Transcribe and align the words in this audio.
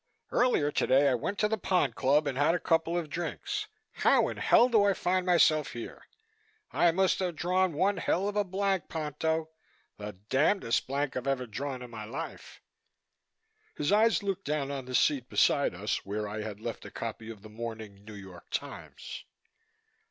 Earlier 0.31 0.71
today 0.71 1.09
I 1.09 1.13
went 1.13 1.37
to 1.37 1.47
the 1.47 1.59
Pond 1.59 1.93
Club 1.93 2.25
and 2.25 2.35
had 2.35 2.55
a 2.55 2.59
couple 2.59 2.97
of 2.97 3.07
drinks. 3.07 3.67
How 3.93 4.29
in 4.29 4.37
hell 4.37 4.67
do 4.67 4.83
I 4.83 4.93
find 4.93 5.27
myself 5.27 5.73
here? 5.73 6.07
I 6.71 6.89
must 6.91 7.19
have 7.19 7.35
drawn 7.35 7.73
one 7.73 7.97
hell 7.97 8.27
of 8.27 8.35
a 8.35 8.43
blank, 8.43 8.89
Ponto, 8.89 9.51
the 9.99 10.13
damndest 10.29 10.87
blank 10.87 11.15
I've 11.15 11.27
ever 11.27 11.45
drawn 11.45 11.83
in 11.83 11.91
my 11.91 12.05
life." 12.05 12.63
His 13.75 13.91
eyes 13.91 14.23
looked 14.23 14.45
down 14.45 14.71
on 14.71 14.85
the 14.85 14.95
seat 14.95 15.29
beside 15.29 15.75
us, 15.75 16.03
where 16.03 16.27
I 16.27 16.41
had 16.41 16.59
left 16.59 16.83
a 16.83 16.89
copy 16.89 17.29
of 17.29 17.43
the 17.43 17.49
morning 17.51 18.03
New 18.03 18.15
York 18.15 18.49
Times. 18.49 19.25